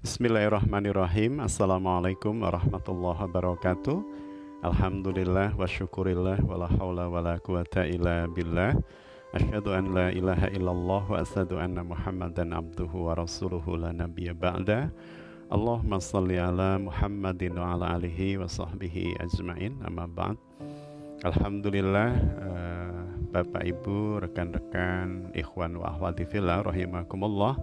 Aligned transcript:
Bismillahirrahmanirrahim. 0.00 1.44
Assalamualaikum 1.44 2.40
warahmatullahi 2.40 3.20
wabarakatuh. 3.20 4.00
Alhamdulillah 4.64 5.52
wa 5.52 5.68
syukurillah 5.68 6.40
wa 6.40 6.56
la 6.56 6.72
hawla 6.72 7.04
wa 7.04 7.20
la 7.20 7.36
quwata 7.36 7.84
illa 7.84 8.24
billah. 8.24 8.80
Asyhadu 9.36 9.76
an 9.76 9.92
la 9.92 10.08
ilaha 10.08 10.48
illallah 10.56 11.04
wa 11.04 11.20
asyhadu 11.20 11.60
anna 11.60 11.84
muhammadan 11.84 12.56
abduhu 12.56 13.12
wa 13.12 13.20
rasuluhu 13.20 13.76
la 13.76 13.92
nabiyya 13.92 14.32
ba'da. 14.32 14.88
Allahumma 15.52 16.00
salli 16.00 16.40
ala 16.40 16.80
muhammadin 16.80 17.60
wa 17.60 17.76
ala 17.76 18.00
alihi 18.00 18.40
wa 18.40 18.48
sahbihi 18.48 19.20
ajma'in. 19.20 19.84
Amma 19.84 20.08
ba'd. 20.08 20.40
Alhamdulillah 21.28 22.08
uh, 22.40 23.04
Bapak 23.36 23.68
Ibu, 23.68 24.24
rekan-rekan, 24.24 25.36
ikhwan 25.36 25.76
wa 25.76 25.92
ahwati 25.92 26.24
fillah 26.24 26.64
rahimakumullah 26.64 27.60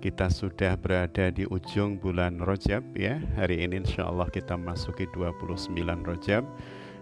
kita 0.00 0.28
sudah 0.28 0.76
berada 0.76 1.32
di 1.32 1.48
ujung 1.48 1.96
bulan 1.96 2.38
Rojab 2.38 2.84
ya. 2.94 3.16
Hari 3.34 3.64
ini 3.64 3.80
insya 3.80 4.06
Allah 4.08 4.28
kita 4.28 4.54
masuki 4.54 5.08
29 5.10 5.72
Rojab 6.04 6.44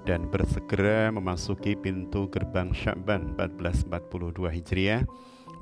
Dan 0.05 0.29
bersegera 0.29 1.09
memasuki 1.09 1.75
pintu 1.75 2.29
gerbang 2.29 2.71
Syakban 2.77 3.35
1442 3.41 4.57
Hijriah 4.61 5.03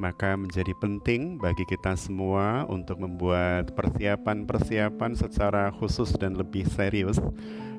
maka 0.02 0.34
menjadi 0.34 0.74
penting 0.82 1.38
bagi 1.38 1.62
kita 1.62 1.94
semua 1.94 2.66
untuk 2.66 2.98
membuat 2.98 3.70
persiapan-persiapan 3.78 5.14
secara 5.14 5.70
khusus 5.70 6.10
dan 6.18 6.34
lebih 6.34 6.66
serius 6.66 7.22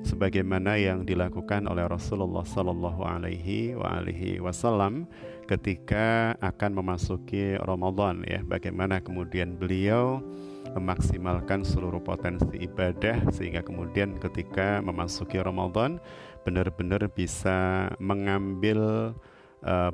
sebagaimana 0.08 0.80
yang 0.80 1.04
dilakukan 1.04 1.68
oleh 1.68 1.84
Rasulullah 1.84 2.48
Sallallahu 2.48 3.04
Alaihi 3.04 4.40
Wasallam 4.40 5.04
ketika 5.52 6.40
akan 6.40 6.80
memasuki 6.80 7.60
Ramadan 7.60 8.24
ya. 8.24 8.40
Bagaimana 8.48 9.04
kemudian 9.04 9.60
beliau 9.60 10.24
memaksimalkan 10.72 11.68
seluruh 11.68 12.00
potensi 12.00 12.56
ibadah 12.56 13.20
sehingga 13.36 13.60
kemudian 13.68 14.16
ketika 14.24 14.80
memasuki 14.80 15.44
Ramadan 15.44 16.00
benar-benar 16.48 17.12
bisa 17.12 17.92
mengambil 18.00 19.12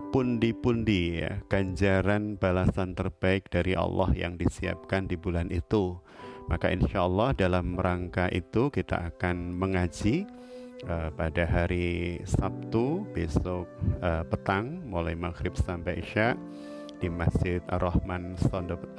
pundi-pundi 0.09 1.21
uh, 1.21 1.29
ya 1.29 1.31
ganjaran 1.45 2.35
balasan 2.41 2.97
terbaik 2.97 3.53
dari 3.53 3.77
Allah 3.77 4.09
yang 4.17 4.35
disiapkan 4.35 5.05
di 5.05 5.15
bulan 5.15 5.53
itu. 5.53 5.97
Maka 6.49 6.73
insya 6.73 7.05
Allah 7.05 7.37
dalam 7.37 7.77
rangka 7.77 8.25
itu 8.33 8.73
kita 8.73 9.13
akan 9.13 9.53
mengaji 9.53 10.25
uh, 10.89 11.13
pada 11.13 11.45
hari 11.45 12.17
Sabtu 12.25 13.05
besok 13.13 13.69
uh, 14.01 14.25
petang 14.25 14.81
mulai 14.89 15.13
maghrib 15.13 15.53
sampai 15.53 16.01
isya 16.01 16.33
di 16.99 17.07
Masjid 17.07 17.63
Ar-Rahman 17.71 18.35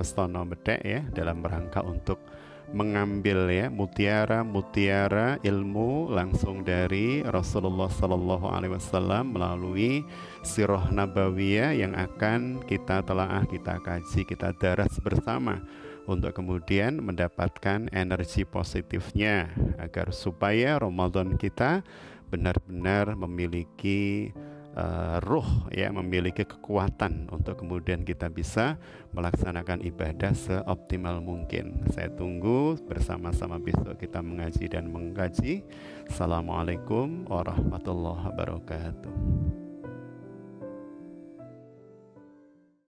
Stono 0.00 0.42
Bedek 0.48 0.80
ya 0.80 1.04
dalam 1.12 1.44
rangka 1.44 1.84
untuk 1.84 2.22
mengambil 2.70 3.50
ya 3.50 3.66
mutiara-mutiara 3.66 5.42
ilmu 5.42 6.06
langsung 6.14 6.62
dari 6.62 7.26
Rasulullah 7.26 7.90
Sallallahu 7.90 8.46
Alaihi 8.46 8.78
Wasallam 8.78 9.34
melalui 9.34 10.06
sirah 10.46 10.86
nabawiyah 10.94 11.74
yang 11.74 11.98
akan 11.98 12.62
kita 12.70 13.02
telaah, 13.02 13.42
kita 13.50 13.82
kaji, 13.82 14.22
kita 14.22 14.54
daras 14.54 14.94
bersama 15.02 15.58
untuk 16.06 16.30
kemudian 16.30 17.02
mendapatkan 17.02 17.90
energi 17.90 18.46
positifnya 18.46 19.50
agar 19.82 20.14
supaya 20.14 20.78
Ramadan 20.78 21.34
kita 21.34 21.82
benar-benar 22.30 23.18
memiliki 23.18 24.30
uh, 24.76 25.18
ruh 25.24 25.46
ya 25.72 25.90
memiliki 25.90 26.46
kekuatan 26.46 27.30
untuk 27.32 27.64
kemudian 27.64 28.04
kita 28.06 28.28
bisa 28.30 28.76
melaksanakan 29.16 29.82
ibadah 29.82 30.34
seoptimal 30.36 31.18
mungkin. 31.22 31.86
Saya 31.90 32.12
tunggu 32.12 32.78
bersama-sama 32.86 33.58
besok 33.58 33.98
kita 33.98 34.22
mengaji 34.22 34.70
dan 34.70 34.90
mengkaji. 34.92 35.64
Assalamualaikum 36.10 37.26
warahmatullahi 37.26 38.22
wabarakatuh. 38.30 39.39